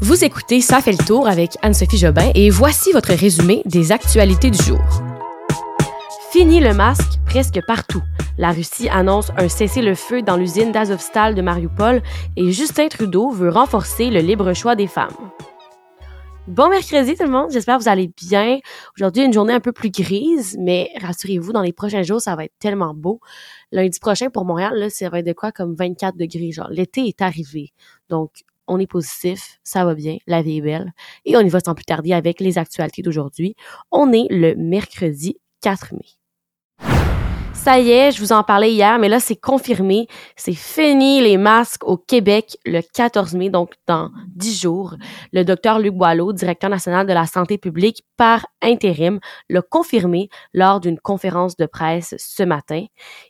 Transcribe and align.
Vous 0.00 0.24
écoutez 0.24 0.60
Ça 0.60 0.80
fait 0.80 0.92
le 0.92 1.04
tour 1.04 1.26
avec 1.26 1.56
Anne-Sophie 1.60 1.98
Jobin 1.98 2.30
et 2.36 2.50
voici 2.50 2.92
votre 2.92 3.12
résumé 3.12 3.62
des 3.64 3.90
actualités 3.90 4.48
du 4.48 4.62
jour. 4.62 4.78
Fini 6.30 6.60
le 6.60 6.72
masque 6.72 7.18
presque 7.26 7.60
partout. 7.66 8.02
La 8.38 8.52
Russie 8.52 8.88
annonce 8.88 9.32
un 9.36 9.48
cessez-le-feu 9.48 10.22
dans 10.22 10.36
l'usine 10.36 10.70
d'Azovstal 10.70 11.34
de 11.34 11.42
Mariupol 11.42 12.00
et 12.36 12.52
Justin 12.52 12.86
Trudeau 12.86 13.30
veut 13.30 13.48
renforcer 13.48 14.10
le 14.10 14.20
libre 14.20 14.52
choix 14.52 14.76
des 14.76 14.86
femmes. 14.86 15.10
Bon 16.46 16.68
mercredi 16.70 17.16
tout 17.16 17.24
le 17.24 17.30
monde, 17.30 17.50
j'espère 17.50 17.76
que 17.76 17.82
vous 17.82 17.90
allez 17.90 18.10
bien. 18.16 18.60
Aujourd'hui, 18.96 19.24
une 19.24 19.32
journée 19.32 19.52
un 19.52 19.60
peu 19.60 19.72
plus 19.72 19.90
grise, 19.90 20.56
mais 20.58 20.90
rassurez-vous, 21.02 21.52
dans 21.52 21.60
les 21.60 21.74
prochains 21.74 22.02
jours, 22.02 22.20
ça 22.20 22.36
va 22.36 22.44
être 22.44 22.54
tellement 22.60 22.94
beau. 22.94 23.20
Lundi 23.72 23.98
prochain 23.98 24.30
pour 24.30 24.44
Montréal, 24.44 24.74
là, 24.76 24.88
ça 24.90 25.10
va 25.10 25.18
être 25.18 25.26
de 25.26 25.34
quoi 25.34 25.50
comme 25.52 25.74
24 25.74 26.16
degrés, 26.16 26.52
genre 26.52 26.70
l'été 26.70 27.02
est 27.02 27.20
arrivé. 27.20 27.72
Donc, 28.08 28.30
on 28.68 28.78
est 28.78 28.86
positif, 28.86 29.58
ça 29.64 29.84
va 29.84 29.94
bien, 29.94 30.18
la 30.26 30.42
vie 30.42 30.58
est 30.58 30.62
belle. 30.62 30.92
Et 31.24 31.36
on 31.36 31.40
y 31.40 31.48
va 31.48 31.60
sans 31.60 31.74
plus 31.74 31.84
tarder 31.84 32.12
avec 32.12 32.40
les 32.40 32.58
actualités 32.58 33.02
d'aujourd'hui. 33.02 33.54
On 33.90 34.12
est 34.12 34.26
le 34.30 34.54
mercredi 34.56 35.38
4 35.62 35.94
mai. 35.94 36.18
Ça 37.68 37.78
y 37.78 37.90
est, 37.90 38.12
je 38.12 38.20
vous 38.20 38.32
en 38.32 38.44
parlais 38.44 38.72
hier, 38.72 38.98
mais 38.98 39.10
là, 39.10 39.20
c'est 39.20 39.36
confirmé. 39.36 40.06
C'est 40.36 40.54
fini 40.54 41.20
les 41.20 41.36
masques 41.36 41.84
au 41.84 41.98
Québec 41.98 42.56
le 42.64 42.80
14 42.80 43.34
mai, 43.34 43.50
donc 43.50 43.74
dans 43.86 44.08
10 44.36 44.58
jours. 44.58 44.94
Le 45.34 45.44
docteur 45.44 45.78
Luc 45.78 45.92
Boileau, 45.92 46.32
directeur 46.32 46.70
national 46.70 47.06
de 47.06 47.12
la 47.12 47.26
santé 47.26 47.58
publique 47.58 48.06
par 48.16 48.46
intérim, 48.62 49.20
l'a 49.50 49.60
confirmé 49.60 50.30
lors 50.54 50.80
d'une 50.80 50.98
conférence 50.98 51.56
de 51.56 51.66
presse 51.66 52.14
ce 52.16 52.42
matin. 52.42 52.86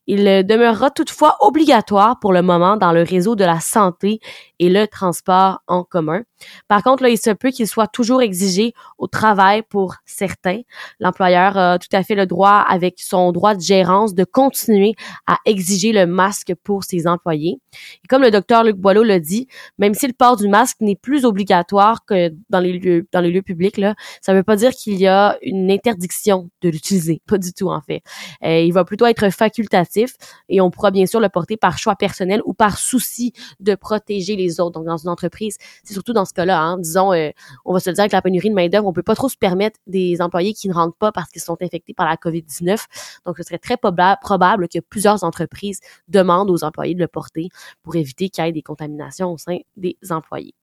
Il 0.06 0.46
demeurera 0.46 0.92
toutefois 0.92 1.36
obligatoire 1.40 2.20
pour 2.20 2.32
le 2.32 2.42
moment 2.42 2.76
dans 2.76 2.92
le 2.92 3.02
réseau 3.02 3.34
de 3.34 3.44
la 3.44 3.58
santé 3.58 4.20
et 4.60 4.68
le 4.68 4.86
transport 4.86 5.62
en 5.66 5.82
commun. 5.82 6.22
Par 6.68 6.82
contre, 6.82 7.02
là, 7.02 7.08
il 7.08 7.18
se 7.18 7.30
peut 7.30 7.50
qu'il 7.50 7.66
soit 7.66 7.86
toujours 7.86 8.22
exigé 8.22 8.74
au 8.98 9.06
travail 9.06 9.62
pour 9.62 9.96
certains. 10.04 10.60
L'employeur 11.00 11.56
a 11.56 11.78
tout 11.78 11.88
à 11.92 12.02
fait 12.02 12.14
le 12.14 12.26
droit, 12.26 12.64
avec 12.68 12.96
son 12.98 13.32
droit 13.32 13.54
de 13.54 13.60
gérance, 13.60 14.14
de 14.14 14.24
continuer 14.24 14.94
à 15.26 15.38
exiger 15.44 15.92
le 15.92 16.06
masque 16.06 16.54
pour 16.62 16.84
ses 16.84 17.06
employés. 17.06 17.60
Et 18.04 18.08
comme 18.08 18.22
le 18.22 18.30
docteur 18.30 18.64
Luc 18.64 18.76
Boileau 18.76 19.02
l'a 19.02 19.20
dit, 19.20 19.48
même 19.78 19.94
si 19.94 20.06
le 20.06 20.12
port 20.12 20.36
du 20.36 20.48
masque 20.48 20.78
n'est 20.80 20.96
plus 20.96 21.24
obligatoire 21.24 22.04
que 22.04 22.32
dans 22.50 22.60
les 22.60 22.72
lieux, 22.72 23.42
publics, 23.42 23.76
là, 23.76 23.94
ça 24.20 24.32
ne 24.32 24.38
veut 24.38 24.42
pas 24.42 24.56
dire 24.56 24.72
qu'il 24.72 24.98
y 24.98 25.06
a 25.06 25.38
une 25.42 25.70
interdiction 25.70 26.50
de 26.62 26.68
l'utiliser. 26.68 27.22
Pas 27.26 27.38
du 27.38 27.52
tout, 27.52 27.68
en 27.68 27.80
fait. 27.80 28.02
Euh, 28.44 28.60
il 28.60 28.72
va 28.72 28.84
plutôt 28.84 29.06
être 29.06 29.30
facultatif 29.30 30.14
et 30.48 30.60
on 30.60 30.70
pourra 30.70 30.90
bien 30.90 31.06
sûr 31.06 31.20
le 31.20 31.28
porter 31.28 31.56
par 31.56 31.78
choix 31.78 31.94
personnel 31.94 32.42
ou 32.44 32.54
par 32.54 32.78
souci 32.78 33.32
de 33.60 33.74
protéger 33.74 34.36
les 34.36 34.60
autres. 34.60 34.72
Donc, 34.72 34.86
dans 34.86 34.96
une 34.96 35.08
entreprise, 35.08 35.56
c'est 35.84 35.94
surtout 35.94 36.12
dans 36.12 36.24
ce 36.28 36.34
cas-là, 36.34 36.60
hein, 36.60 36.78
disons, 36.78 37.12
euh, 37.12 37.30
on 37.64 37.72
va 37.72 37.80
se 37.80 37.90
le 37.90 37.94
dire 37.94 38.02
avec 38.02 38.12
la 38.12 38.22
pénurie 38.22 38.50
de 38.50 38.54
main-d'œuvre, 38.54 38.86
on 38.86 38.92
peut 38.92 39.02
pas 39.02 39.14
trop 39.14 39.28
se 39.28 39.36
permettre 39.36 39.78
des 39.86 40.20
employés 40.20 40.54
qui 40.54 40.68
ne 40.68 40.74
rentrent 40.74 40.96
pas 40.96 41.12
parce 41.12 41.30
qu'ils 41.30 41.42
sont 41.42 41.56
infectés 41.60 41.94
par 41.94 42.08
la 42.08 42.16
COVID-19. 42.16 42.84
Donc, 43.26 43.36
ce 43.38 43.42
serait 43.42 43.58
très 43.58 43.76
probable 43.76 44.68
que 44.68 44.78
plusieurs 44.80 45.24
entreprises 45.24 45.80
demandent 46.08 46.50
aux 46.50 46.64
employés 46.64 46.94
de 46.94 47.00
le 47.00 47.08
porter 47.08 47.48
pour 47.82 47.96
éviter 47.96 48.28
qu'il 48.28 48.44
y 48.44 48.48
ait 48.48 48.52
des 48.52 48.62
contaminations 48.62 49.32
au 49.32 49.38
sein 49.38 49.58
des 49.76 49.96
employés. 50.10 50.54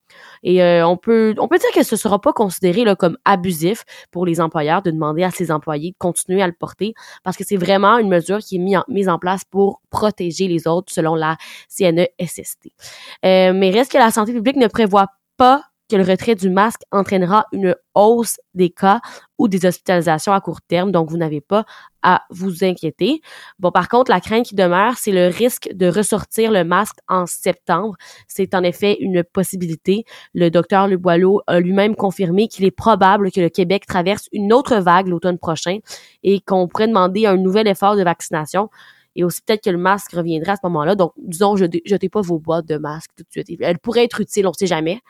Et 0.43 0.61
euh, 0.61 0.87
on 0.87 0.97
peut 0.97 1.33
on 1.39 1.47
peut 1.47 1.57
dire 1.57 1.71
que 1.73 1.83
ce 1.83 1.95
sera 1.95 2.19
pas 2.19 2.33
considéré 2.33 2.83
comme 2.97 3.17
abusif 3.25 3.83
pour 4.11 4.25
les 4.25 4.39
employeurs 4.41 4.81
de 4.81 4.91
demander 4.91 5.23
à 5.23 5.31
ses 5.31 5.51
employés 5.51 5.91
de 5.91 5.95
continuer 5.97 6.41
à 6.41 6.47
le 6.47 6.53
porter 6.53 6.93
parce 7.23 7.37
que 7.37 7.43
c'est 7.45 7.57
vraiment 7.57 7.97
une 7.97 8.09
mesure 8.09 8.39
qui 8.39 8.57
est 8.57 8.83
mise 8.87 9.09
en, 9.09 9.19
place 9.19 9.43
pour 9.45 9.81
protéger 9.89 10.47
les 10.47 10.67
autres 10.67 10.91
selon 10.91 11.15
la 11.15 11.37
CNESST. 11.69 12.67
Euh, 13.23 13.53
mais 13.53 13.71
reste 13.71 13.91
que 13.91 13.97
la 13.97 14.11
santé 14.11 14.33
publique 14.33 14.57
ne 14.57 14.67
prévoit 14.67 15.07
pas 15.37 15.63
que 15.89 15.95
le 15.95 16.03
retrait 16.03 16.35
du 16.35 16.49
masque 16.49 16.81
entraînera 16.91 17.45
une 17.51 17.75
hausse 17.93 18.39
des 18.53 18.69
cas 18.69 19.01
ou 19.37 19.47
des 19.47 19.65
hospitalisations 19.65 20.33
à 20.33 20.41
court 20.41 20.61
terme, 20.61 20.91
donc 20.91 21.09
vous 21.09 21.17
n'avez 21.17 21.41
pas 21.41 21.65
à 22.01 22.23
vous 22.29 22.63
inquiéter. 22.63 23.21
Bon, 23.59 23.71
par 23.71 23.87
contre, 23.87 24.11
la 24.11 24.19
crainte 24.19 24.45
qui 24.45 24.55
demeure, 24.55 24.97
c'est 24.97 25.11
le 25.11 25.27
risque 25.27 25.69
de 25.73 25.87
ressortir 25.87 26.51
le 26.51 26.63
masque 26.63 26.97
en 27.07 27.25
septembre. 27.25 27.95
C'est 28.27 28.55
en 28.55 28.63
effet 28.63 28.97
une 28.99 29.23
possibilité. 29.23 30.05
Le 30.33 30.49
docteur 30.49 30.87
Le 30.87 30.97
Boileau 30.97 31.41
a 31.47 31.59
lui-même 31.59 31.95
confirmé 31.95 32.47
qu'il 32.47 32.65
est 32.65 32.71
probable 32.71 33.31
que 33.31 33.41
le 33.41 33.49
Québec 33.49 33.85
traverse 33.85 34.27
une 34.31 34.53
autre 34.53 34.77
vague 34.77 35.07
l'automne 35.07 35.37
prochain 35.37 35.79
et 36.23 36.39
qu'on 36.41 36.67
pourrait 36.67 36.87
demander 36.87 37.25
un 37.25 37.37
nouvel 37.37 37.67
effort 37.67 37.95
de 37.95 38.03
vaccination 38.03 38.69
et 39.15 39.23
aussi 39.23 39.41
peut-être 39.41 39.63
que 39.63 39.69
le 39.69 39.77
masque 39.77 40.11
reviendra 40.11 40.53
à 40.53 40.55
ce 40.55 40.61
moment-là. 40.63 40.95
Donc, 40.95 41.13
disons, 41.17 41.55
jetez 41.55 42.09
pas 42.09 42.21
vos 42.21 42.39
boîtes 42.39 42.65
de 42.65 42.77
masques 42.77 43.11
tout 43.17 43.23
de 43.23 43.31
suite. 43.31 43.59
Elle 43.61 43.79
pourrait 43.79 44.03
être 44.03 44.21
utile, 44.21 44.47
on 44.47 44.53
sait 44.53 44.67
jamais. 44.67 45.01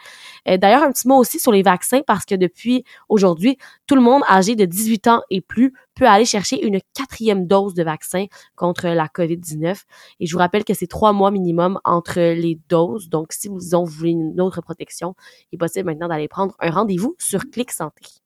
Euh, 0.47 0.57
d'ailleurs, 0.57 0.83
un 0.83 0.91
petit 0.91 1.07
mot 1.07 1.17
aussi 1.17 1.39
sur 1.39 1.51
les 1.51 1.63
vaccins 1.63 2.01
parce 2.05 2.25
que 2.25 2.35
depuis 2.35 2.83
aujourd'hui, 3.09 3.57
tout 3.87 3.95
le 3.95 4.01
monde 4.01 4.21
âgé 4.29 4.55
de 4.55 4.65
18 4.65 5.07
ans 5.07 5.21
et 5.29 5.41
plus 5.41 5.73
peut 5.95 6.07
aller 6.07 6.25
chercher 6.25 6.63
une 6.65 6.79
quatrième 6.93 7.47
dose 7.47 7.73
de 7.73 7.83
vaccin 7.83 8.25
contre 8.55 8.87
la 8.87 9.07
COVID-19. 9.07 9.83
Et 10.19 10.25
je 10.25 10.33
vous 10.33 10.39
rappelle 10.39 10.65
que 10.65 10.73
c'est 10.73 10.87
trois 10.87 11.13
mois 11.13 11.31
minimum 11.31 11.79
entre 11.83 12.19
les 12.19 12.59
doses. 12.69 13.09
Donc, 13.09 13.31
si 13.31 13.47
vous, 13.47 13.59
disons, 13.59 13.83
vous 13.85 13.91
voulez 13.91 14.11
une 14.11 14.39
autre 14.41 14.61
protection, 14.61 15.15
il 15.51 15.55
est 15.55 15.59
possible 15.59 15.85
maintenant 15.85 16.09
d'aller 16.09 16.27
prendre 16.27 16.55
un 16.59 16.69
rendez-vous 16.69 17.15
sur 17.17 17.49
Clic 17.49 17.71
Santé. 17.71 18.24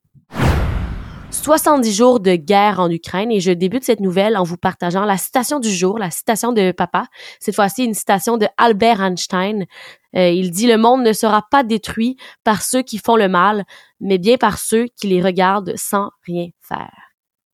70 1.31 1.95
jours 1.95 2.19
de 2.19 2.35
guerre 2.35 2.79
en 2.79 2.90
Ukraine 2.90 3.31
et 3.31 3.40
je 3.40 3.51
débute 3.51 3.84
cette 3.84 4.00
nouvelle 4.00 4.35
en 4.35 4.44
vous 4.44 4.57
partageant 4.57 5.06
la 5.06 5.17
citation 5.17 5.59
du 5.59 5.69
jour, 5.72 6.00
la 6.00 6.09
citation 6.12 6.51
de 6.51 6.72
papa. 6.72 7.06
Cette 7.40 7.56
fois-ci, 7.56 7.85
une 7.85 7.94
citation 7.94 8.38
de 8.38 8.47
Albert 8.57 9.01
Einstein. 9.01 9.66
Euh, 10.16 10.29
il 10.29 10.51
dit, 10.51 10.68
le 10.68 10.78
monde 10.78 11.03
ne 11.03 11.13
sera 11.13 11.45
pas 11.50 11.63
détruit 11.63 12.18
par 12.44 12.62
ceux 12.63 12.81
qui 12.81 12.97
font 12.97 13.16
le 13.16 13.29
mal, 13.29 13.63
mais 14.00 14.18
bien 14.18 14.38
par 14.38 14.57
ceux 14.57 14.88
qui 15.00 15.07
les 15.07 15.22
regardent 15.22 15.73
sans 15.75 16.09
rien 16.25 16.47
faire. 16.62 17.13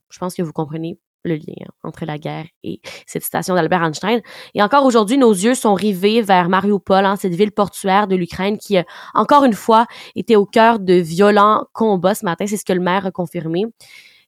Je 0.09 0.19
pense 0.19 0.35
que 0.35 0.41
vous 0.41 0.53
comprenez 0.53 0.97
le 1.25 1.35
lien 1.35 1.67
entre 1.83 2.05
la 2.05 2.17
guerre 2.17 2.45
et 2.63 2.79
cette 3.05 3.23
citation 3.23 3.55
d'Albert 3.55 3.83
Einstein. 3.83 4.21
Et 4.53 4.63
encore 4.63 4.85
aujourd'hui, 4.85 5.17
nos 5.17 5.33
yeux 5.33 5.55
sont 5.55 5.73
rivés 5.73 6.21
vers 6.21 6.47
Mariupol, 6.47 7.05
hein, 7.05 7.15
cette 7.17 7.35
ville 7.35 7.51
portuaire 7.51 8.07
de 8.07 8.15
l'Ukraine 8.15 8.57
qui, 8.57 8.77
encore 9.13 9.43
une 9.43 9.53
fois, 9.53 9.87
était 10.15 10.35
au 10.35 10.45
cœur 10.45 10.79
de 10.79 10.93
violents 10.93 11.65
combats 11.73 12.15
ce 12.15 12.25
matin. 12.25 12.45
C'est 12.47 12.57
ce 12.57 12.65
que 12.65 12.73
le 12.73 12.81
maire 12.81 13.05
a 13.05 13.11
confirmé. 13.11 13.65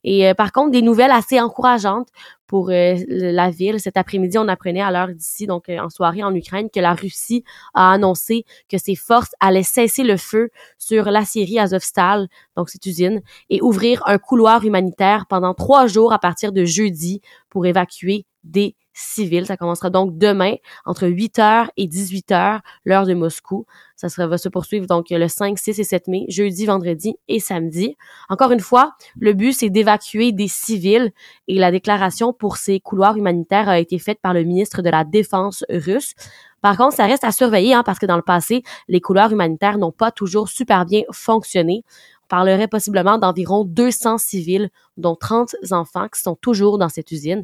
Et 0.03 0.27
euh, 0.27 0.33
par 0.33 0.51
contre, 0.51 0.71
des 0.71 0.81
nouvelles 0.81 1.11
assez 1.11 1.39
encourageantes 1.39 2.09
pour 2.45 2.69
euh, 2.69 2.95
la 3.07 3.49
ville. 3.49 3.79
Cet 3.79 3.97
après-midi, 3.97 4.37
on 4.37 4.47
apprenait 4.47 4.81
à 4.81 4.91
l'heure 4.91 5.09
d'ici, 5.09 5.47
donc 5.47 5.69
euh, 5.69 5.79
en 5.79 5.89
soirée 5.89 6.23
en 6.23 6.33
Ukraine, 6.33 6.69
que 6.69 6.79
la 6.79 6.93
Russie 6.93 7.43
a 7.73 7.91
annoncé 7.91 8.45
que 8.69 8.77
ses 8.77 8.95
forces 8.95 9.31
allaient 9.39 9.63
cesser 9.63 10.03
le 10.03 10.17
feu 10.17 10.49
sur 10.77 11.05
la 11.05 11.25
Syrie 11.25 11.59
Azovstal, 11.59 12.27
donc 12.55 12.69
cette 12.69 12.85
usine, 12.85 13.21
et 13.49 13.61
ouvrir 13.61 14.01
un 14.05 14.17
couloir 14.17 14.63
humanitaire 14.63 15.25
pendant 15.27 15.53
trois 15.53 15.87
jours 15.87 16.13
à 16.13 16.19
partir 16.19 16.51
de 16.51 16.63
jeudi 16.63 17.21
pour 17.49 17.65
évacuer 17.65 18.25
des 18.43 18.75
civile. 18.97 19.45
Ça 19.45 19.57
commencera 19.57 19.89
donc 19.89 20.17
demain 20.17 20.55
entre 20.85 21.07
8h 21.07 21.67
et 21.77 21.87
18h, 21.87 22.59
l'heure 22.83 23.05
de 23.05 23.13
Moscou. 23.13 23.65
Ça 23.95 24.09
sera, 24.09 24.27
va 24.27 24.37
se 24.37 24.49
poursuivre 24.49 24.87
donc 24.87 25.07
le 25.09 25.27
5, 25.27 25.57
6 25.57 25.79
et 25.79 25.83
7 25.83 26.07
mai, 26.07 26.25
jeudi, 26.29 26.65
vendredi 26.65 27.15
et 27.27 27.39
samedi. 27.39 27.95
Encore 28.29 28.51
une 28.51 28.59
fois, 28.59 28.93
le 29.19 29.33
but, 29.33 29.53
c'est 29.53 29.69
d'évacuer 29.69 30.31
des 30.31 30.47
civils 30.47 31.11
et 31.47 31.55
la 31.55 31.71
déclaration 31.71 32.33
pour 32.33 32.57
ces 32.57 32.79
couloirs 32.79 33.17
humanitaires 33.17 33.69
a 33.69 33.79
été 33.79 33.99
faite 33.99 34.19
par 34.21 34.33
le 34.33 34.43
ministre 34.43 34.81
de 34.81 34.89
la 34.89 35.03
Défense 35.03 35.63
russe. 35.69 36.13
Par 36.61 36.75
contre, 36.75 36.95
ça 36.95 37.05
reste 37.05 37.23
à 37.23 37.31
surveiller 37.31 37.73
hein, 37.73 37.83
parce 37.83 37.99
que 37.99 38.05
dans 38.05 38.15
le 38.15 38.23
passé, 38.23 38.63
les 38.87 38.99
couloirs 38.99 39.31
humanitaires 39.31 39.77
n'ont 39.77 39.91
pas 39.91 40.11
toujours 40.11 40.49
super 40.49 40.85
bien 40.85 41.03
fonctionné. 41.11 41.83
On 42.23 42.27
parlerait 42.27 42.67
possiblement 42.67 43.17
d'environ 43.17 43.63
200 43.63 44.17
civils, 44.17 44.69
dont 44.97 45.15
30 45.15 45.55
enfants 45.71 46.07
qui 46.09 46.21
sont 46.21 46.35
toujours 46.35 46.77
dans 46.77 46.89
cette 46.89 47.11
usine. 47.11 47.43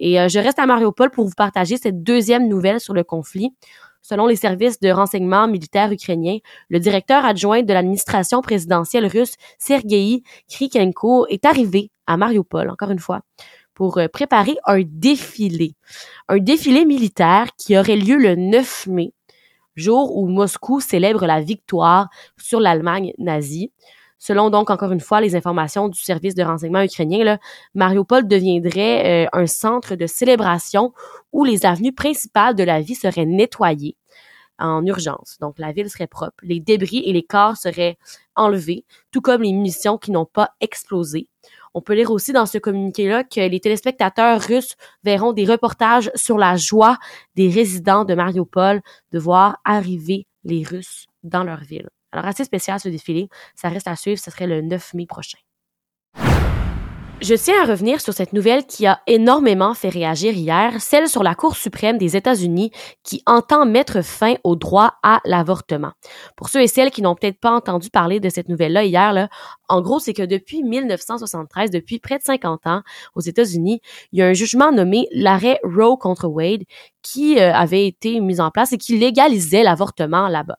Et 0.00 0.20
euh, 0.20 0.28
je 0.28 0.38
reste 0.38 0.58
à 0.58 0.66
Mariupol 0.66 1.10
pour 1.10 1.24
vous 1.24 1.34
partager 1.36 1.76
cette 1.76 2.02
deuxième 2.02 2.48
nouvelle 2.48 2.80
sur 2.80 2.94
le 2.94 3.04
conflit. 3.04 3.54
Selon 4.02 4.26
les 4.26 4.36
services 4.36 4.80
de 4.80 4.90
renseignement 4.90 5.48
militaire 5.48 5.92
ukrainiens, 5.92 6.38
le 6.68 6.78
directeur 6.78 7.24
adjoint 7.24 7.62
de 7.62 7.72
l'administration 7.72 8.40
présidentielle 8.40 9.06
russe, 9.06 9.34
Sergei 9.58 10.22
Krikenko, 10.48 11.26
est 11.26 11.44
arrivé 11.44 11.90
à 12.06 12.16
Mariupol, 12.16 12.70
encore 12.70 12.90
une 12.90 13.00
fois, 13.00 13.20
pour 13.74 13.98
euh, 13.98 14.08
préparer 14.08 14.56
un 14.64 14.82
défilé. 14.84 15.74
Un 16.28 16.38
défilé 16.38 16.84
militaire 16.84 17.48
qui 17.58 17.76
aurait 17.76 17.96
lieu 17.96 18.16
le 18.16 18.34
9 18.34 18.86
mai, 18.86 19.12
jour 19.74 20.16
où 20.16 20.26
Moscou 20.28 20.80
célèbre 20.80 21.26
la 21.26 21.40
victoire 21.40 22.08
sur 22.36 22.60
l'Allemagne 22.60 23.12
nazie. 23.18 23.72
Selon 24.18 24.50
donc 24.50 24.70
encore 24.70 24.92
une 24.92 25.00
fois 25.00 25.20
les 25.20 25.36
informations 25.36 25.88
du 25.88 26.00
service 26.00 26.34
de 26.34 26.42
renseignement 26.42 26.82
ukrainien, 26.82 27.24
là, 27.24 27.38
Mariupol 27.74 28.26
deviendrait 28.26 29.26
euh, 29.26 29.28
un 29.32 29.46
centre 29.46 29.94
de 29.94 30.06
célébration 30.06 30.92
où 31.32 31.44
les 31.44 31.64
avenues 31.64 31.92
principales 31.94 32.54
de 32.54 32.64
la 32.64 32.80
ville 32.80 32.96
seraient 32.96 33.26
nettoyées 33.26 33.96
en 34.58 34.84
urgence. 34.84 35.38
Donc 35.40 35.58
la 35.58 35.72
ville 35.72 35.88
serait 35.88 36.08
propre, 36.08 36.36
les 36.42 36.60
débris 36.60 37.02
et 37.04 37.12
les 37.12 37.22
corps 37.22 37.56
seraient 37.56 37.96
enlevés, 38.34 38.84
tout 39.12 39.20
comme 39.20 39.42
les 39.42 39.52
munitions 39.52 39.98
qui 39.98 40.10
n'ont 40.10 40.26
pas 40.26 40.50
explosé. 40.60 41.28
On 41.74 41.80
peut 41.80 41.94
lire 41.94 42.10
aussi 42.10 42.32
dans 42.32 42.46
ce 42.46 42.58
communiqué-là 42.58 43.24
que 43.24 43.40
les 43.40 43.60
téléspectateurs 43.60 44.40
russes 44.40 44.74
verront 45.04 45.32
des 45.32 45.44
reportages 45.44 46.10
sur 46.14 46.38
la 46.38 46.56
joie 46.56 46.98
des 47.36 47.48
résidents 47.48 48.04
de 48.04 48.14
Mariupol 48.14 48.80
de 49.12 49.18
voir 49.18 49.58
arriver 49.64 50.26
les 50.44 50.64
Russes 50.64 51.06
dans 51.22 51.44
leur 51.44 51.60
ville. 51.60 51.88
Alors, 52.12 52.26
assez 52.26 52.44
spécial 52.44 52.80
ce 52.80 52.88
défilé. 52.88 53.28
Ça 53.54 53.68
reste 53.68 53.88
à 53.88 53.96
suivre. 53.96 54.20
Ce 54.20 54.30
serait 54.30 54.46
le 54.46 54.62
9 54.62 54.94
mai 54.94 55.06
prochain. 55.06 55.38
Je 57.20 57.34
tiens 57.34 57.60
à 57.60 57.66
revenir 57.66 58.00
sur 58.00 58.14
cette 58.14 58.32
nouvelle 58.32 58.64
qui 58.64 58.86
a 58.86 59.00
énormément 59.08 59.74
fait 59.74 59.88
réagir 59.88 60.34
hier, 60.34 60.80
celle 60.80 61.08
sur 61.08 61.24
la 61.24 61.34
Cour 61.34 61.56
suprême 61.56 61.98
des 61.98 62.16
États-Unis 62.16 62.70
qui 63.02 63.24
entend 63.26 63.66
mettre 63.66 64.02
fin 64.04 64.36
au 64.44 64.54
droit 64.54 64.94
à 65.02 65.20
l'avortement. 65.24 65.90
Pour 66.36 66.48
ceux 66.48 66.62
et 66.62 66.68
celles 66.68 66.92
qui 66.92 67.02
n'ont 67.02 67.16
peut-être 67.16 67.40
pas 67.40 67.50
entendu 67.50 67.90
parler 67.90 68.20
de 68.20 68.28
cette 68.28 68.48
nouvelle-là 68.48 68.84
hier, 68.84 69.12
là, 69.12 69.28
en 69.68 69.80
gros, 69.80 69.98
c'est 69.98 70.12
que 70.12 70.22
depuis 70.22 70.62
1973, 70.62 71.72
depuis 71.72 71.98
près 71.98 72.18
de 72.18 72.22
50 72.22 72.68
ans, 72.68 72.82
aux 73.16 73.20
États-Unis, 73.20 73.80
il 74.12 74.20
y 74.20 74.22
a 74.22 74.26
un 74.26 74.34
jugement 74.34 74.70
nommé 74.70 75.08
l'arrêt 75.10 75.58
Roe 75.64 75.96
contre 75.96 76.28
Wade 76.28 76.62
qui 77.02 77.40
euh, 77.40 77.52
avait 77.52 77.88
été 77.88 78.20
mis 78.20 78.40
en 78.40 78.52
place 78.52 78.72
et 78.72 78.78
qui 78.78 78.96
légalisait 78.96 79.64
l'avortement 79.64 80.28
là-bas. 80.28 80.58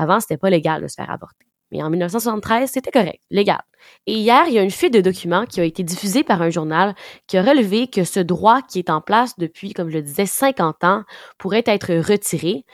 Avant, 0.00 0.18
c'était 0.18 0.38
pas 0.38 0.48
légal 0.48 0.80
de 0.80 0.88
se 0.88 0.94
faire 0.94 1.10
avorter. 1.10 1.44
Mais 1.70 1.82
en 1.82 1.90
1973, 1.90 2.70
c'était 2.70 2.90
correct, 2.90 3.20
légal. 3.30 3.60
Et 4.06 4.14
hier, 4.14 4.44
il 4.48 4.54
y 4.54 4.58
a 4.58 4.62
une 4.62 4.70
fuite 4.70 4.94
de 4.94 5.02
documents 5.02 5.44
qui 5.44 5.60
a 5.60 5.64
été 5.64 5.82
diffusée 5.82 6.24
par 6.24 6.40
un 6.40 6.48
journal 6.48 6.94
qui 7.26 7.36
a 7.36 7.42
relevé 7.42 7.86
que 7.86 8.04
ce 8.04 8.18
droit 8.18 8.62
qui 8.62 8.78
est 8.78 8.88
en 8.88 9.02
place 9.02 9.36
depuis, 9.36 9.74
comme 9.74 9.90
je 9.90 9.98
le 9.98 10.02
disais, 10.02 10.24
50 10.24 10.84
ans 10.84 11.04
pourrait 11.36 11.64
être 11.66 11.94
retiré. 11.96 12.64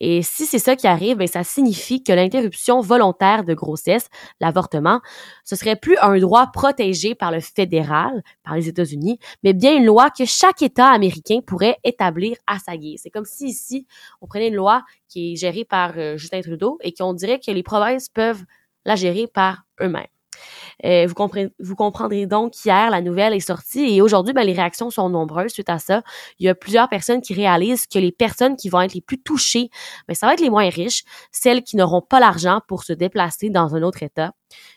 Et 0.00 0.22
si 0.22 0.46
c'est 0.46 0.58
ça 0.58 0.76
qui 0.76 0.86
arrive, 0.86 1.18
ben, 1.18 1.28
ça 1.28 1.44
signifie 1.44 2.02
que 2.02 2.12
l'interruption 2.12 2.80
volontaire 2.80 3.44
de 3.44 3.54
grossesse, 3.54 4.08
l'avortement, 4.40 5.00
ce 5.44 5.56
serait 5.56 5.76
plus 5.76 5.96
un 5.98 6.18
droit 6.18 6.50
protégé 6.52 7.14
par 7.14 7.30
le 7.30 7.40
fédéral, 7.40 8.22
par 8.42 8.56
les 8.56 8.68
États-Unis, 8.68 9.18
mais 9.42 9.52
bien 9.52 9.76
une 9.76 9.84
loi 9.84 10.10
que 10.10 10.24
chaque 10.24 10.62
État 10.62 10.88
américain 10.88 11.40
pourrait 11.46 11.76
établir 11.84 12.36
à 12.46 12.58
sa 12.58 12.76
guise. 12.76 13.00
C'est 13.02 13.10
comme 13.10 13.26
si 13.26 13.48
ici, 13.48 13.86
on 14.20 14.26
prenait 14.26 14.48
une 14.48 14.54
loi 14.54 14.82
qui 15.08 15.32
est 15.32 15.36
gérée 15.36 15.64
par 15.64 15.92
euh, 15.96 16.16
Justin 16.16 16.40
Trudeau 16.40 16.78
et 16.82 16.92
qu'on 16.92 17.12
dirait 17.12 17.38
que 17.38 17.50
les 17.50 17.62
provinces 17.62 18.08
peuvent 18.08 18.44
la 18.84 18.96
gérer 18.96 19.26
par 19.26 19.64
eux-mêmes. 19.80 20.06
Euh, 20.84 21.06
vous, 21.06 21.14
vous 21.58 21.76
comprendrez 21.76 22.26
donc 22.26 22.52
qu'hier, 22.52 22.90
la 22.90 23.00
nouvelle 23.00 23.34
est 23.34 23.40
sortie 23.40 23.96
et 23.96 24.02
aujourd'hui, 24.02 24.32
ben, 24.32 24.44
les 24.44 24.52
réactions 24.52 24.90
sont 24.90 25.08
nombreuses 25.08 25.52
suite 25.52 25.68
à 25.68 25.78
ça. 25.78 26.02
Il 26.38 26.46
y 26.46 26.48
a 26.48 26.54
plusieurs 26.54 26.88
personnes 26.88 27.20
qui 27.20 27.34
réalisent 27.34 27.86
que 27.86 27.98
les 27.98 28.12
personnes 28.12 28.56
qui 28.56 28.68
vont 28.68 28.80
être 28.80 28.94
les 28.94 29.00
plus 29.00 29.20
touchées, 29.20 29.70
ben, 30.08 30.14
ça 30.14 30.26
va 30.26 30.34
être 30.34 30.40
les 30.40 30.50
moins 30.50 30.68
riches, 30.68 31.04
celles 31.32 31.62
qui 31.62 31.76
n'auront 31.76 32.02
pas 32.02 32.20
l'argent 32.20 32.60
pour 32.68 32.84
se 32.84 32.92
déplacer 32.92 33.50
dans 33.50 33.74
un 33.74 33.82
autre 33.82 34.02
État. 34.02 34.32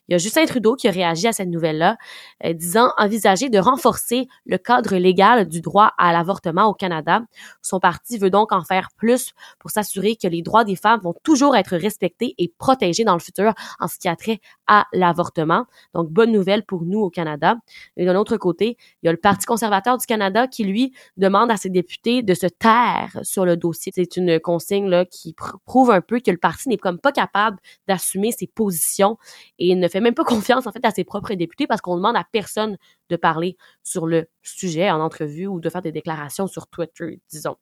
Il 0.07 0.11
y 0.11 0.15
a 0.15 0.17
Justin 0.17 0.45
Trudeau 0.45 0.75
qui 0.75 0.87
a 0.87 0.91
réagi 0.91 1.27
à 1.27 1.33
cette 1.33 1.47
nouvelle-là, 1.47 1.97
euh, 2.45 2.53
disant 2.53 2.91
envisager 2.97 3.49
de 3.49 3.57
renforcer 3.57 4.27
le 4.45 4.57
cadre 4.57 4.95
légal 4.95 5.47
du 5.47 5.61
droit 5.61 5.93
à 5.97 6.11
l'avortement 6.11 6.65
au 6.65 6.73
Canada. 6.73 7.21
Son 7.61 7.79
parti 7.79 8.17
veut 8.17 8.29
donc 8.29 8.51
en 8.51 8.63
faire 8.63 8.89
plus 8.97 9.31
pour 9.59 9.71
s'assurer 9.71 10.15
que 10.15 10.27
les 10.27 10.41
droits 10.41 10.63
des 10.65 10.75
femmes 10.75 10.99
vont 11.01 11.15
toujours 11.23 11.55
être 11.55 11.77
respectés 11.77 12.35
et 12.37 12.53
protégés 12.57 13.03
dans 13.03 13.13
le 13.13 13.19
futur 13.19 13.53
en 13.79 13.87
ce 13.87 13.97
qui 13.97 14.07
a 14.07 14.15
trait 14.15 14.39
à 14.67 14.85
l'avortement. 14.93 15.65
Donc, 15.93 16.09
bonne 16.09 16.31
nouvelle 16.31 16.65
pour 16.65 16.83
nous 16.83 16.99
au 16.99 17.09
Canada. 17.09 17.55
Et 17.97 18.05
d'un 18.05 18.15
autre 18.15 18.37
côté, 18.37 18.77
il 19.01 19.05
y 19.05 19.09
a 19.09 19.11
le 19.11 19.17
Parti 19.17 19.45
conservateur 19.45 19.97
du 19.97 20.05
Canada 20.05 20.47
qui, 20.47 20.63
lui, 20.63 20.93
demande 21.17 21.49
à 21.49 21.57
ses 21.57 21.69
députés 21.69 22.23
de 22.23 22.33
se 22.33 22.47
taire 22.47 23.19
sur 23.23 23.45
le 23.45 23.55
dossier. 23.55 23.91
C'est 23.95 24.17
une 24.17 24.39
consigne 24.39 25.05
qui 25.05 25.35
prouve 25.65 25.91
un 25.91 26.01
peu 26.01 26.19
que 26.19 26.31
le 26.31 26.37
parti 26.37 26.69
n'est 26.69 26.77
comme 26.77 26.99
pas 26.99 27.11
capable 27.11 27.57
d'assumer 27.87 28.31
ses 28.31 28.47
positions 28.47 29.17
et 29.65 29.75
ne 29.75 29.87
fait 29.87 30.01
même 30.01 30.13
pas 30.13 30.23
confiance 30.25 30.67
en 30.67 30.71
fait 30.71 30.83
à 30.83 30.91
ses 30.91 31.05
propres 31.05 31.33
députés 31.35 31.67
parce 31.67 31.79
qu'on 31.79 31.95
demande 31.95 32.17
à 32.17 32.25
personne 32.29 32.77
de 33.09 33.15
parler 33.15 33.55
sur 33.81 34.05
le 34.05 34.25
sujet 34.41 34.91
en 34.91 34.99
entrevue 34.99 35.47
ou 35.47 35.61
de 35.61 35.69
faire 35.69 35.81
des 35.81 35.93
déclarations 35.93 36.47
sur 36.47 36.67
Twitter, 36.67 37.21
disons. 37.29 37.55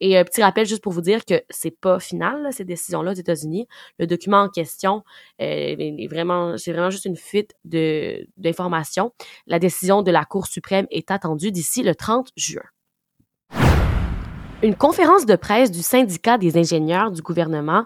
Et 0.00 0.16
un 0.16 0.22
euh, 0.22 0.24
petit 0.24 0.42
rappel 0.42 0.66
juste 0.66 0.82
pour 0.82 0.92
vous 0.92 1.02
dire 1.02 1.24
que 1.26 1.42
c'est 1.50 1.78
pas 1.78 1.98
final 1.98 2.48
ces 2.52 2.64
décisions-là 2.64 3.10
aux 3.10 3.14
États-Unis. 3.14 3.66
Le 3.98 4.06
document 4.06 4.42
en 4.42 4.48
question 4.48 5.04
euh, 5.42 5.76
est 5.78 6.08
vraiment, 6.08 6.56
c'est 6.56 6.72
vraiment 6.72 6.90
juste 6.90 7.04
une 7.04 7.16
fuite 7.16 7.52
de 7.64 8.26
d'informations. 8.38 9.12
La 9.46 9.58
décision 9.58 10.02
de 10.02 10.10
la 10.10 10.24
Cour 10.24 10.46
suprême 10.46 10.86
est 10.90 11.10
attendue 11.10 11.52
d'ici 11.52 11.82
le 11.82 11.94
30 11.94 12.30
juin. 12.36 12.62
Une 14.62 14.76
conférence 14.76 15.26
de 15.26 15.36
presse 15.36 15.70
du 15.70 15.82
syndicat 15.82 16.38
des 16.38 16.56
ingénieurs 16.56 17.10
du 17.10 17.20
gouvernement 17.20 17.84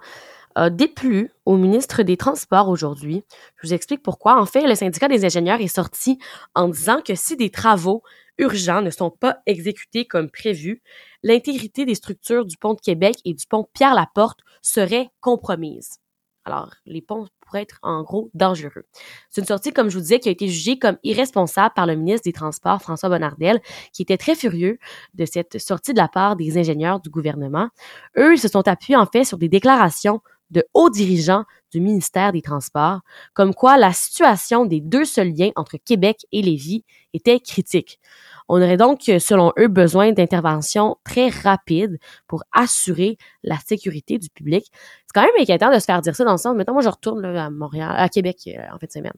déplu 0.71 1.31
au 1.45 1.57
ministre 1.57 2.03
des 2.03 2.17
Transports 2.17 2.69
aujourd'hui. 2.69 3.25
Je 3.57 3.69
vous 3.69 3.75
explique 3.75 4.03
pourquoi. 4.03 4.41
En 4.41 4.47
fait, 4.47 4.67
le 4.67 4.75
syndicat 4.75 5.09
des 5.09 5.25
ingénieurs 5.25 5.61
est 5.61 5.69
sorti 5.69 6.19
en 6.55 6.69
disant 6.69 7.01
que 7.01 7.15
si 7.15 7.37
des 7.37 7.51
travaux 7.51 8.03
urgents 8.39 8.83
ne 8.83 8.91
sont 8.91 9.11
pas 9.11 9.39
exécutés 9.47 10.07
comme 10.07 10.31
prévu, 10.31 10.83
l'intégrité 11.23 11.85
des 11.85 11.95
structures 11.95 12.45
du 12.45 12.57
pont 12.57 12.75
de 12.75 12.81
Québec 12.81 13.17
et 13.25 13.35
du 13.35 13.47
pont 13.47 13.69
Pierre-Laporte 13.73 14.41
serait 14.63 15.11
compromise. 15.21 15.99
Alors, 16.45 16.73
les 16.87 17.03
ponts 17.03 17.27
pourraient 17.41 17.63
être 17.63 17.79
en 17.83 18.03
gros 18.03 18.31
dangereux. 18.33 18.87
C'est 19.29 19.43
une 19.43 19.47
sortie, 19.47 19.71
comme 19.71 19.91
je 19.91 19.97
vous 19.97 20.03
disais, 20.03 20.19
qui 20.19 20.31
a 20.31 20.33
été 20.33 20.49
jugée 20.49 20.79
comme 20.79 20.97
irresponsable 21.03 21.75
par 21.75 21.87
le 21.87 21.95
ministre 21.95 22.25
des 22.25 22.33
Transports, 22.33 22.81
François 22.81 23.11
Bonnardel, 23.11 23.61
qui 23.93 24.01
était 24.01 24.17
très 24.17 24.35
furieux 24.35 24.79
de 25.13 25.27
cette 25.27 25.59
sortie 25.59 25.93
de 25.93 25.99
la 25.99 26.09
part 26.09 26.37
des 26.37 26.57
ingénieurs 26.57 27.01
du 27.01 27.11
gouvernement. 27.11 27.69
Eux, 28.17 28.35
ils 28.35 28.39
se 28.39 28.49
sont 28.49 28.67
appuyés 28.67 28.97
en 28.97 29.05
fait 29.05 29.25
sur 29.25 29.37
des 29.37 29.51
déclarations 29.51 30.23
de 30.51 30.65
hauts 30.75 30.91
dirigeants 30.91 31.45
du 31.71 31.81
ministère 31.81 32.33
des 32.33 32.43
Transports, 32.43 33.01
comme 33.35 33.55
quoi 33.55 33.77
la 33.77 33.93
situation 33.93 34.65
des 34.65 34.81
deux 34.81 35.05
seuls 35.05 35.33
liens 35.33 35.51
entre 35.57 35.77
Québec 35.77 36.27
et 36.33 36.43
Lévis 36.43 36.85
était 37.13 37.41
critique. 37.41 38.01
On 38.49 38.63
aurait 38.63 38.79
donc, 38.79 39.03
selon 39.03 39.53
eux, 39.59 39.69
besoin 39.69 40.13
d'interventions 40.13 40.97
très 41.05 41.29
rapides 41.29 41.99
pour 42.27 42.43
assurer 42.53 43.19
la 43.43 43.59
sécurité 43.59 44.19
du 44.19 44.31
public. 44.31 44.65
C'est 44.73 45.13
quand 45.15 45.23
même 45.23 45.31
inquiétant 45.39 45.73
de 45.73 45.79
se 45.79 45.85
faire 45.85 46.01
dire 46.01 46.17
ça 46.17 46.25
dans 46.25 46.33
le 46.33 46.39
sens, 46.39 46.57
mettons, 46.57 46.73
moi, 46.73 46.83
je 46.83 46.89
retourne 46.89 47.25
à 47.25 47.51
Montréal, 47.51 47.95
à 47.97 48.09
Québec, 48.09 48.39
euh, 48.47 48.63
en 48.73 48.79
fait, 48.79 48.87
de 48.87 48.93
semaine. 48.93 49.13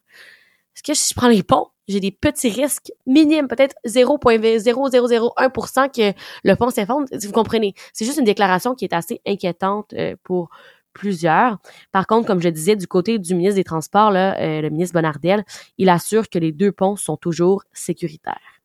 Est-ce 0.74 0.82
que 0.82 0.94
si 0.94 1.10
je 1.10 1.14
prends 1.14 1.28
les 1.28 1.42
ponts, 1.42 1.68
j'ai 1.88 2.00
des 2.00 2.12
petits 2.12 2.48
risques 2.48 2.92
minimes, 3.06 3.48
peut-être 3.48 3.74
0,0001% 3.86 5.90
que 5.90 6.16
le 6.44 6.54
pont 6.54 6.70
s'effondre? 6.70 7.06
Vous 7.12 7.32
comprenez? 7.32 7.74
C'est 7.92 8.04
juste 8.04 8.18
une 8.18 8.24
déclaration 8.24 8.74
qui 8.74 8.84
est 8.84 8.94
assez 8.94 9.20
inquiétante 9.26 9.92
euh, 9.94 10.14
pour 10.22 10.50
plusieurs. 10.92 11.58
Par 11.92 12.06
contre, 12.06 12.26
comme 12.26 12.40
je 12.40 12.48
disais, 12.48 12.76
du 12.76 12.86
côté 12.86 13.18
du 13.18 13.34
ministre 13.34 13.56
des 13.56 13.64
Transports, 13.64 14.12
euh, 14.14 14.60
le 14.60 14.70
ministre 14.70 14.94
Bonnardel, 14.94 15.44
il 15.78 15.88
assure 15.88 16.28
que 16.28 16.38
les 16.38 16.52
deux 16.52 16.72
ponts 16.72 16.96
sont 16.96 17.16
toujours 17.16 17.62
sécuritaires. 17.72 18.60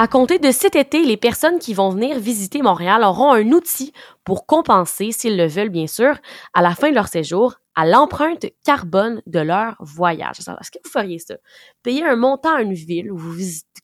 À 0.00 0.06
compter 0.06 0.38
de 0.38 0.52
cet 0.52 0.76
été, 0.76 1.04
les 1.04 1.16
personnes 1.16 1.58
qui 1.58 1.74
vont 1.74 1.90
venir 1.90 2.20
visiter 2.20 2.62
Montréal 2.62 3.02
auront 3.02 3.32
un 3.32 3.50
outil 3.50 3.92
pour 4.22 4.46
compenser, 4.46 5.10
s'ils 5.10 5.36
le 5.36 5.48
veulent 5.48 5.70
bien 5.70 5.88
sûr, 5.88 6.14
à 6.54 6.62
la 6.62 6.76
fin 6.76 6.90
de 6.90 6.94
leur 6.94 7.08
séjour, 7.08 7.56
à 7.74 7.84
l'empreinte 7.84 8.46
carbone 8.64 9.22
de 9.26 9.40
leur 9.40 9.74
voyage. 9.80 10.38
Est-ce 10.38 10.70
que 10.70 10.78
vous 10.84 10.90
feriez 10.90 11.18
ça? 11.18 11.34
Payer 11.82 12.04
un 12.04 12.14
montant 12.14 12.54
à 12.54 12.62
une 12.62 12.74
ville 12.74 13.08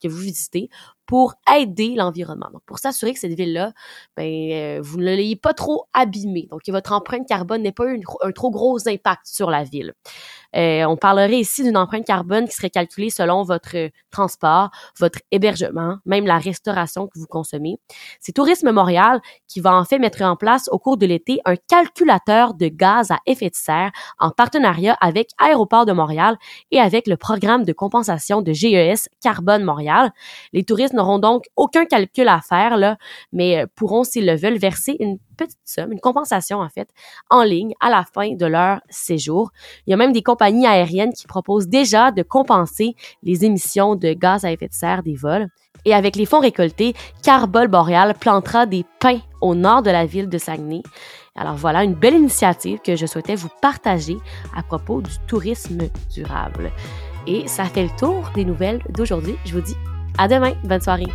que 0.00 0.06
vous 0.06 0.18
visitez 0.18 0.68
pour 1.06 1.34
aider 1.54 1.94
l'environnement. 1.96 2.49
Donc, 2.52 2.62
pour 2.66 2.78
s'assurer 2.78 3.12
que 3.12 3.18
cette 3.20 3.34
ville-là, 3.34 3.73
ben, 4.16 4.25
euh, 4.52 4.80
vous 4.82 4.99
ne 4.99 5.04
l'ayez 5.04 5.37
pas 5.37 5.54
trop 5.54 5.87
abîmée. 5.92 6.46
Donc, 6.50 6.62
que 6.62 6.73
votre 6.73 6.92
empreinte 6.92 7.26
carbone 7.28 7.62
n'ait 7.62 7.73
pas 7.73 7.87
eu 7.87 8.00
un 8.23 8.32
trop 8.32 8.50
gros 8.50 8.88
impact 8.88 9.26
sur 9.26 9.50
la 9.50 9.64
ville. 9.64 9.92
Euh, 10.56 10.84
on 10.84 10.96
parlerait 10.96 11.38
ici 11.38 11.62
d'une 11.62 11.76
empreinte 11.76 12.06
carbone 12.06 12.46
qui 12.46 12.54
serait 12.54 12.70
calculée 12.70 13.11
selon 13.11 13.42
votre 13.42 13.90
transport, 14.11 14.70
votre 14.99 15.18
hébergement, 15.30 15.99
même 16.06 16.26
la 16.26 16.38
restauration 16.38 17.06
que 17.06 17.18
vous 17.18 17.26
consommez. 17.26 17.78
C'est 18.20 18.32
Tourisme 18.32 18.70
Montréal 18.70 19.20
qui 19.49 19.61
va 19.61 19.75
en 19.75 19.84
fait 19.84 19.99
mettre 19.99 20.23
en 20.23 20.37
place 20.37 20.68
au 20.70 20.78
cours 20.78 20.96
de 20.96 21.06
l'été 21.06 21.40
un 21.44 21.56
calculateur 21.56 22.54
de 22.54 22.68
gaz 22.68 23.11
à 23.11 23.18
effet 23.26 23.50
de 23.50 23.54
serre 23.54 23.90
en 24.18 24.30
partenariat 24.30 24.96
avec 25.00 25.30
Aéroport 25.38 25.87
de 25.87 25.92
Montréal 25.92 26.37
et 26.70 26.80
avec 26.80 27.06
le 27.06 27.16
programme 27.16 27.64
de 27.64 27.73
compensation 27.73 28.42
de 28.42 28.52
GES 28.52 29.08
Carbone 29.20 29.64
Montréal. 29.64 30.12
Les 30.52 30.64
touristes 30.64 30.94
n'auront 30.94 31.18
donc 31.18 31.44
aucun 31.56 31.84
calcul 31.84 32.28
à 32.28 32.40
faire, 32.40 32.76
là, 32.76 32.96
mais 33.32 33.62
euh, 33.62 33.66
pourront, 33.75 34.04
s'ils 34.04 34.26
le 34.26 34.37
veulent, 34.37 34.58
verser 34.58 34.96
une 35.00 35.18
petite 35.34 35.58
somme, 35.64 35.92
une 35.92 36.00
compensation 36.00 36.60
en 36.60 36.68
fait, 36.68 36.88
en 37.30 37.42
ligne 37.42 37.74
à 37.80 37.90
la 37.90 38.04
fin 38.04 38.34
de 38.34 38.46
leur 38.46 38.80
séjour. 38.88 39.50
Il 39.86 39.90
y 39.90 39.94
a 39.94 39.96
même 39.96 40.12
des 40.12 40.22
compagnies 40.22 40.66
aériennes 40.66 41.12
qui 41.12 41.26
proposent 41.26 41.68
déjà 41.68 42.10
de 42.10 42.22
compenser 42.22 42.94
les 43.22 43.44
émissions 43.44 43.96
de 43.96 44.12
gaz 44.12 44.44
à 44.44 44.52
effet 44.52 44.68
de 44.68 44.74
serre 44.74 45.02
des 45.02 45.16
vols. 45.16 45.48
Et 45.84 45.94
avec 45.94 46.16
les 46.16 46.24
fonds 46.24 46.40
récoltés, 46.40 46.94
Carbol 47.22 47.68
Boreal 47.68 48.14
plantera 48.14 48.64
des 48.64 48.84
pins 49.00 49.20
au 49.40 49.54
nord 49.54 49.82
de 49.82 49.90
la 49.90 50.06
ville 50.06 50.28
de 50.28 50.38
Saguenay. 50.38 50.82
Alors 51.36 51.56
voilà 51.56 51.84
une 51.84 51.94
belle 51.94 52.14
initiative 52.14 52.78
que 52.80 52.96
je 52.96 53.06
souhaitais 53.06 53.34
vous 53.34 53.50
partager 53.60 54.16
à 54.56 54.62
propos 54.62 55.02
du 55.02 55.12
tourisme 55.26 55.88
durable. 56.12 56.70
Et 57.26 57.46
ça 57.48 57.64
fait 57.64 57.82
le 57.82 57.96
tour 57.98 58.30
des 58.34 58.44
nouvelles 58.44 58.82
d'aujourd'hui. 58.90 59.36
Je 59.44 59.52
vous 59.54 59.60
dis 59.60 59.76
à 60.16 60.28
demain. 60.28 60.54
Bonne 60.64 60.80
soirée. 60.80 61.08